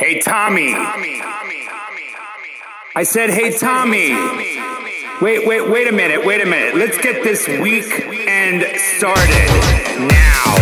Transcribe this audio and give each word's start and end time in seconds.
Hey, 0.00 0.18
Tommy. 0.18 0.72
I 2.96 3.02
said, 3.02 3.28
hey, 3.28 3.50
Tommy. 3.50 4.14
Wait, 5.20 5.46
wait, 5.46 5.68
wait 5.68 5.88
a 5.88 5.92
minute, 5.92 6.24
wait 6.24 6.40
a 6.40 6.46
minute. 6.46 6.74
Let's 6.74 6.96
get 6.96 7.22
this 7.22 7.46
weekend 7.46 8.64
started 8.96 9.50
now. 10.08 10.56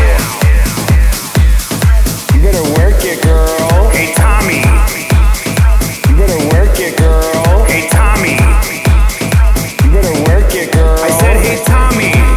You 2.35 2.43
better 2.43 2.67
work 2.83 2.99
it, 3.05 3.23
girl. 3.23 3.89
Hey, 3.91 4.13
Tommy. 4.17 4.59
You 6.09 6.17
better 6.19 6.49
work 6.59 6.81
it, 6.81 6.99
girl. 6.99 7.65
Hey, 7.67 7.89
Tommy. 7.91 8.35
You 9.85 9.91
better 9.93 10.19
work 10.27 10.53
it, 10.53 10.73
girl. 10.73 10.99
I 10.99 11.11
said, 11.21 11.37
hey, 11.37 11.63
Tommy. 11.65 12.28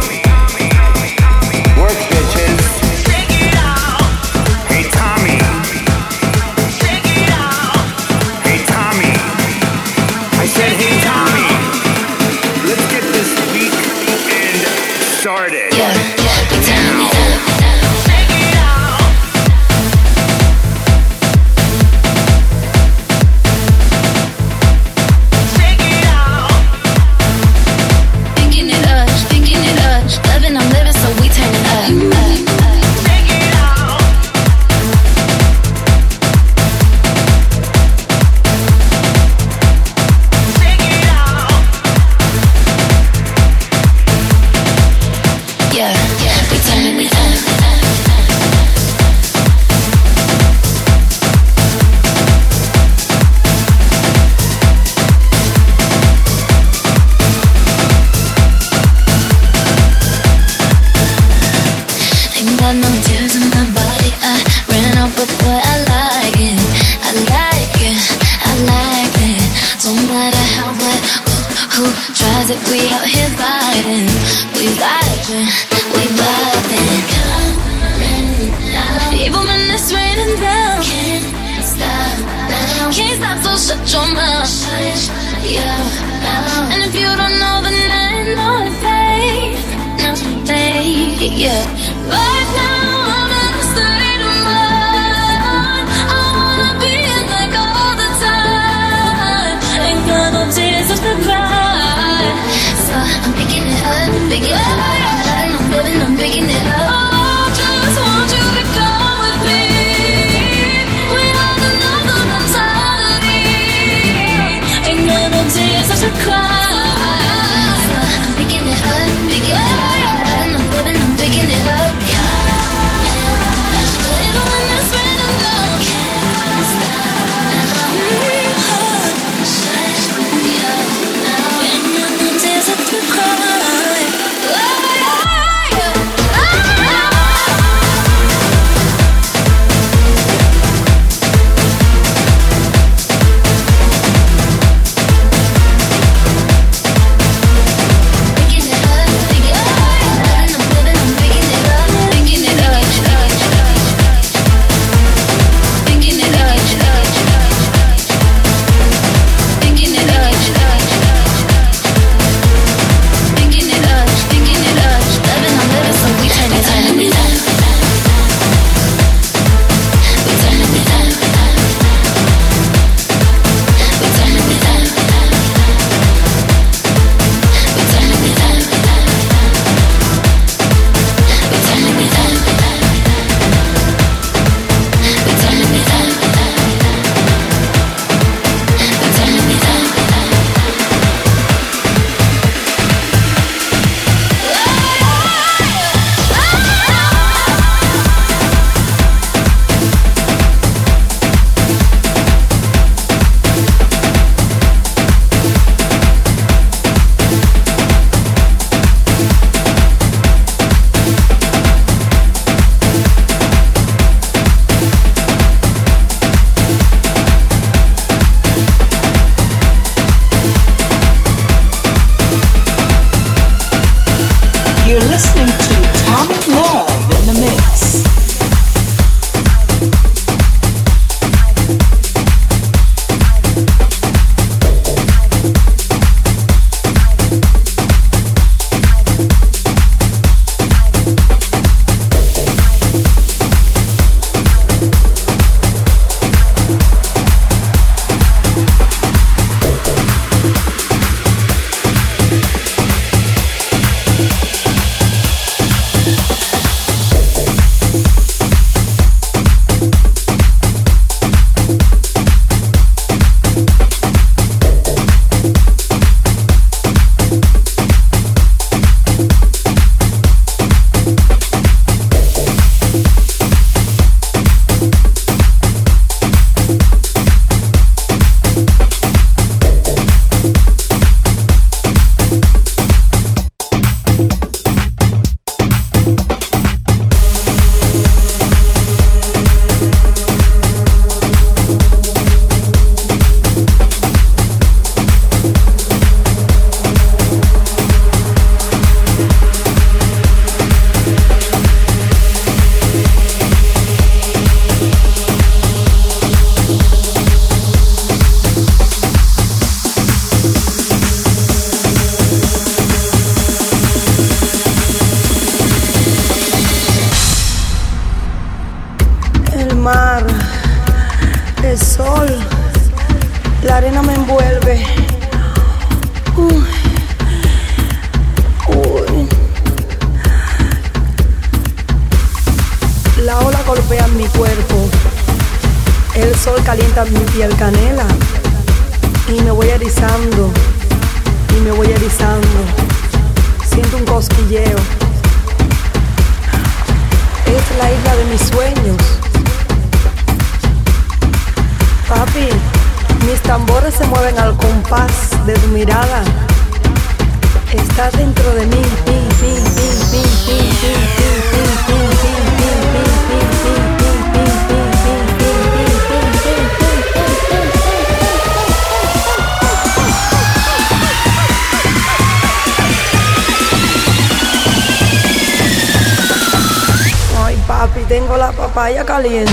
Papaya 379.22 379.51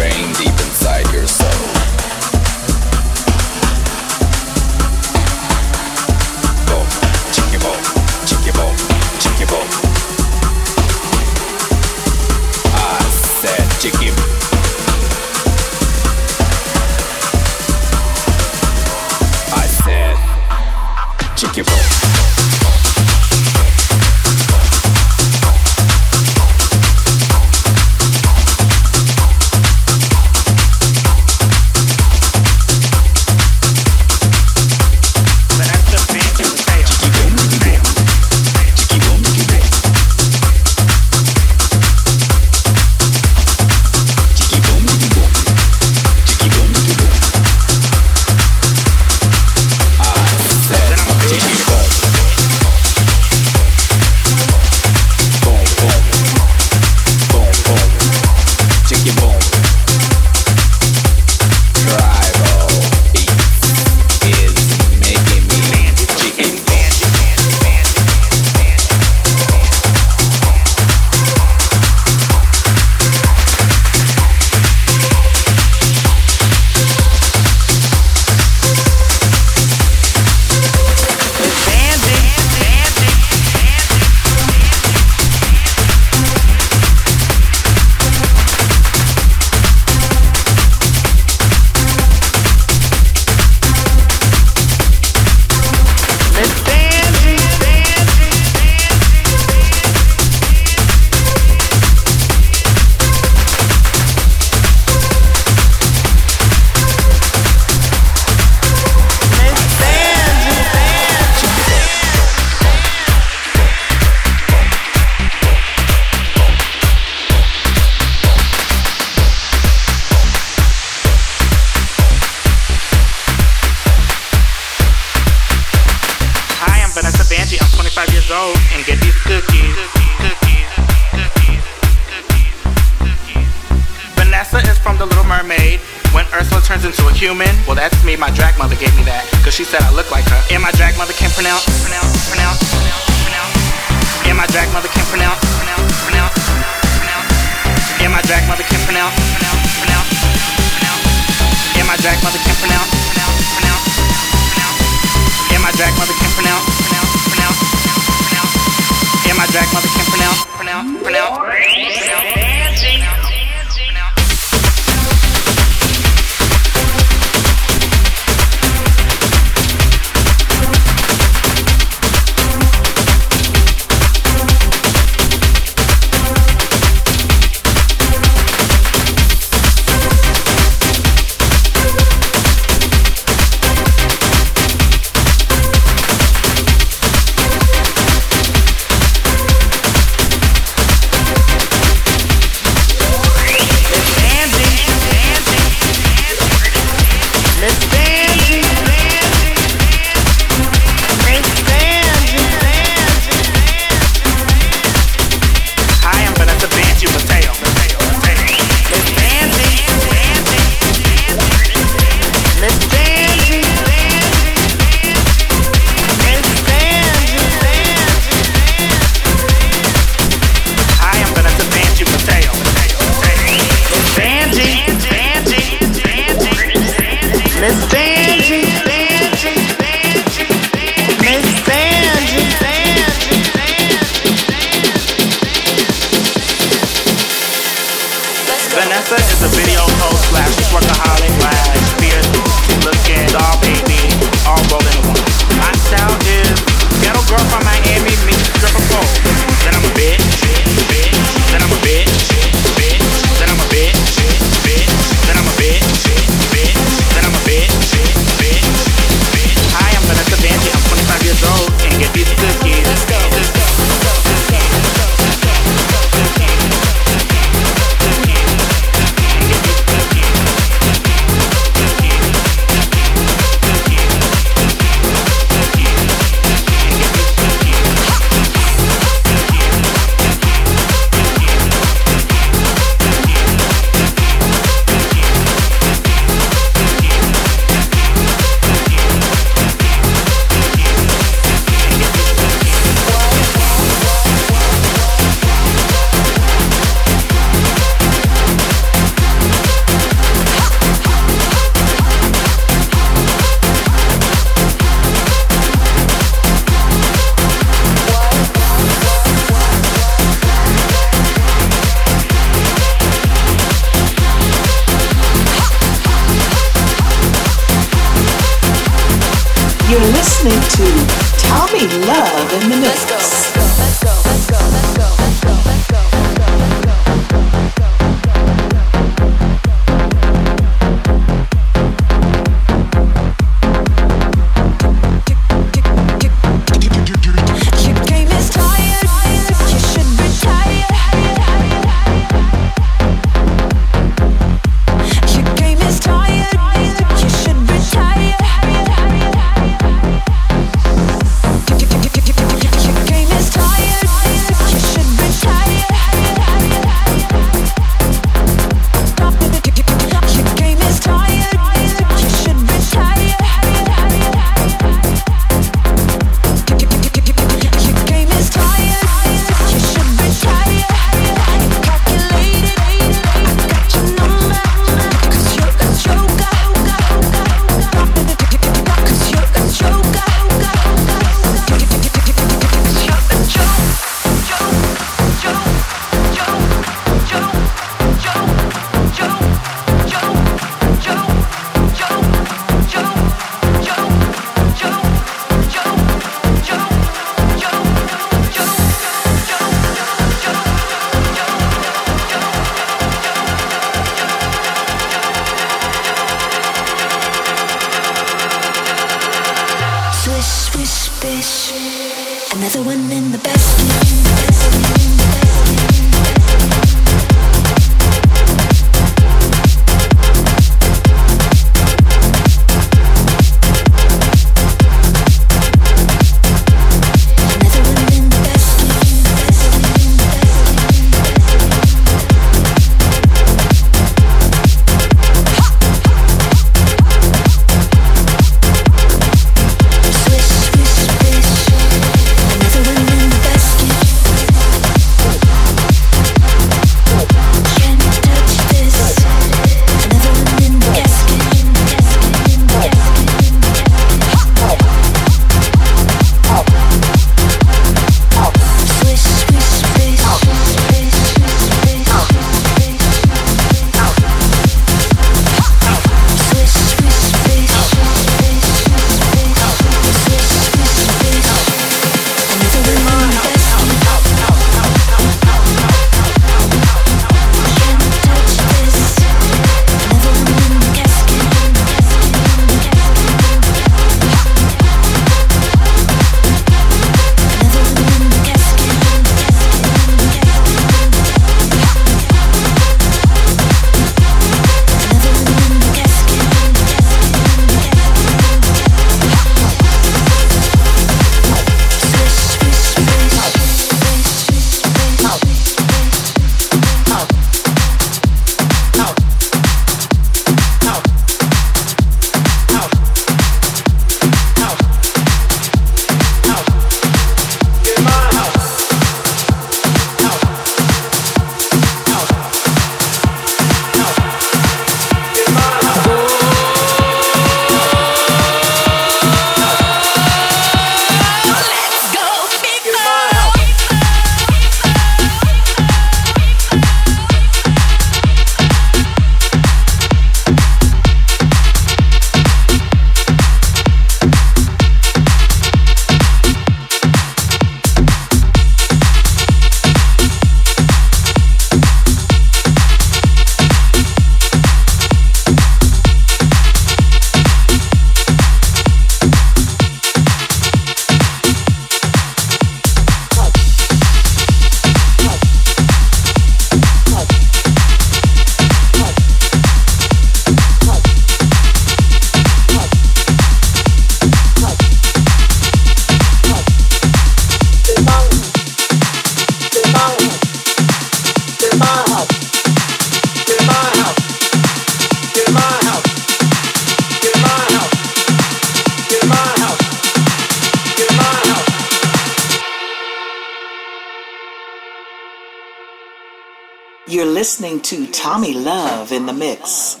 listening 597.71 598.05
to 598.05 598.11
Tommy 598.11 598.53
Love 598.53 599.13
in 599.13 599.25
the 599.25 599.33
mix. 599.33 600.00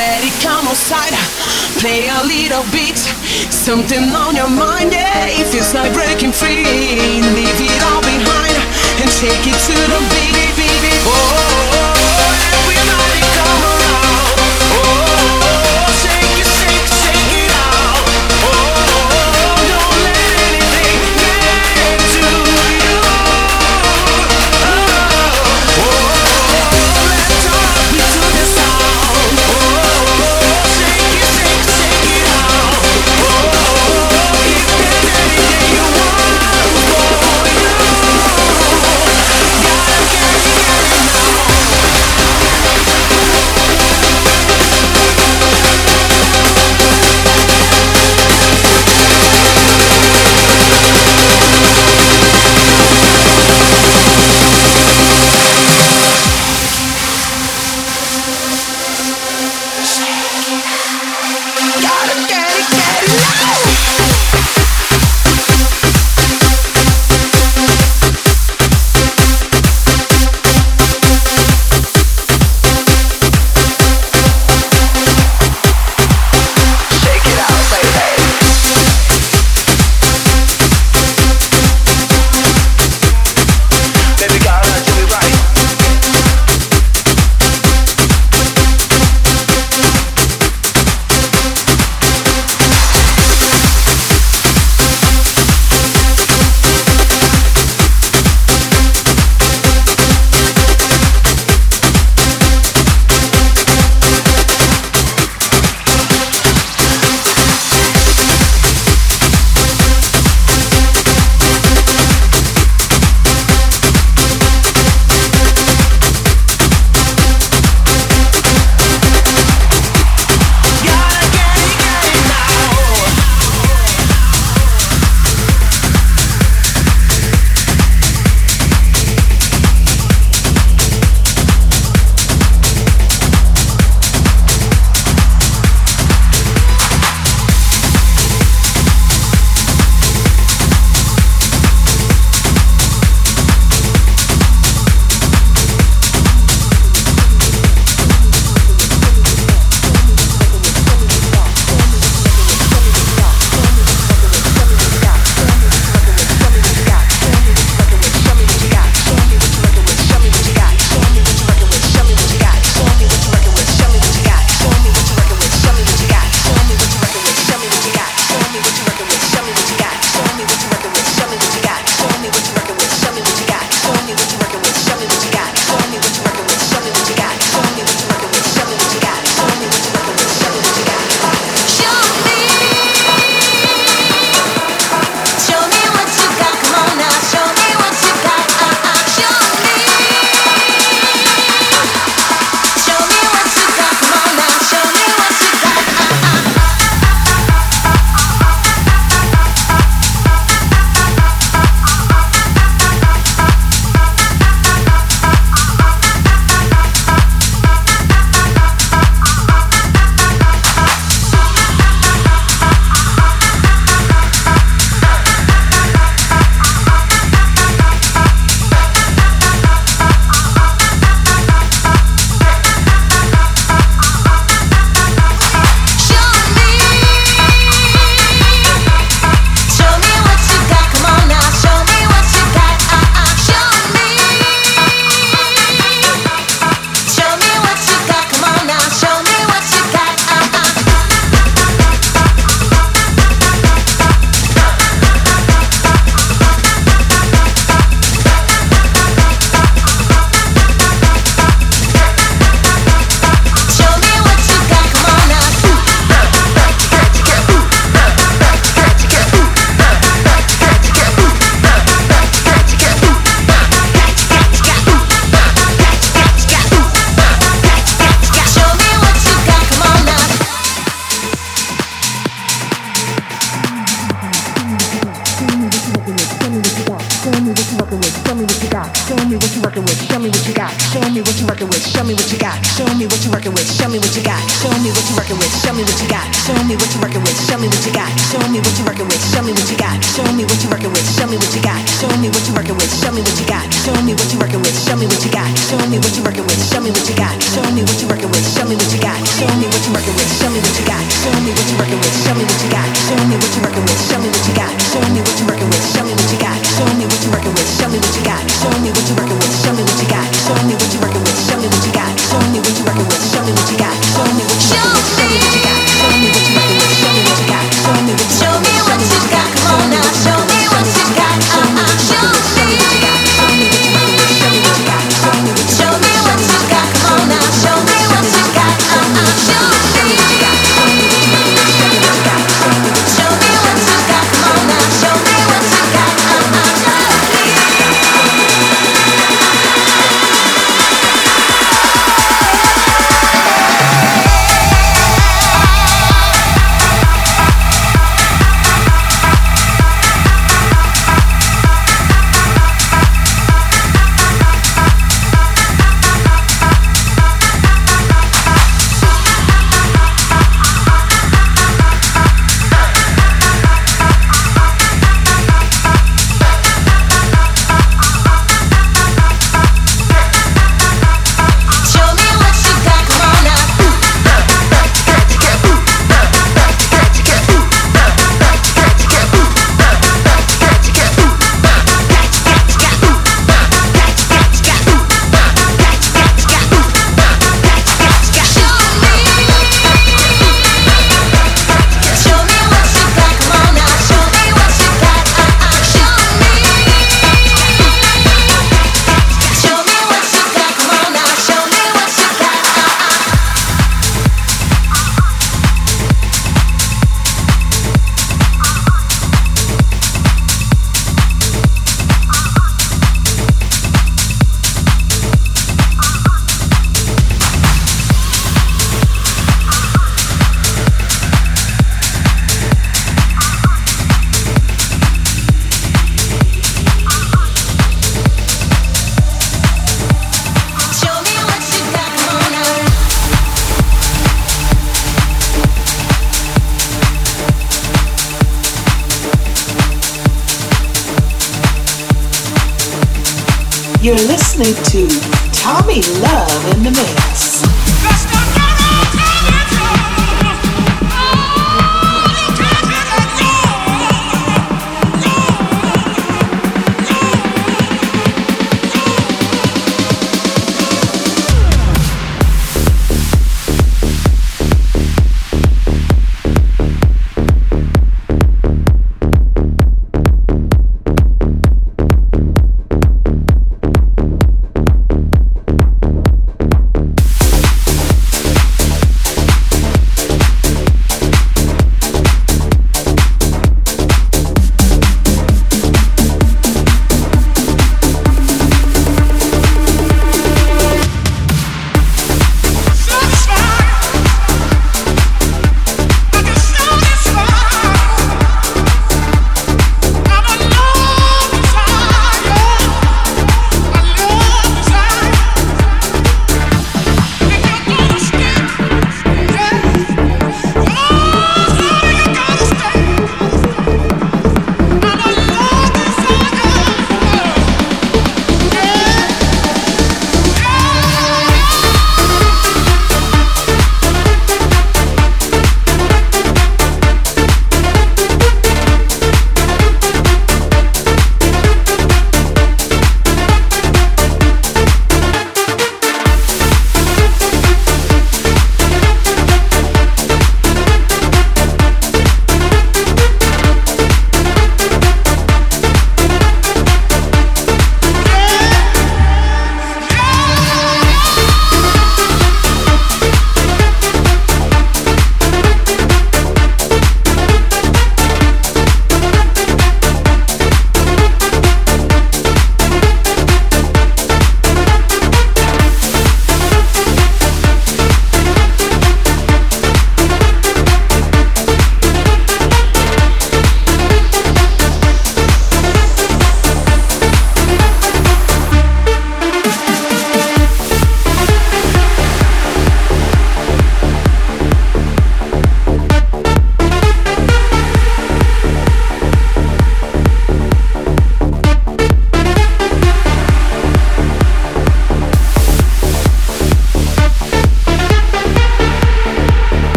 let 0.00 0.24
it 0.24 0.36
come 0.40 0.64
outside. 0.66 1.12
Play 1.80 2.08
a 2.08 2.20
little 2.24 2.64
bit, 2.72 2.96
something 3.52 4.04
on 4.16 4.34
your 4.34 4.48
mind. 4.48 4.92
Yeah, 4.92 5.40
it 5.40 5.46
feels 5.52 5.74
like 5.74 5.92
breaking 5.92 6.32
free. 6.32 6.64
Leave 7.36 7.60
it 7.68 7.82
all 7.88 8.00
behind 8.00 8.56
and 9.00 9.10
take 9.20 9.44
it 9.52 9.58
to 9.68 9.76
the 9.92 10.00
beat. 10.12 10.32
beat, 10.56 10.78
beat. 10.82 11.00
Oh. 11.04 11.79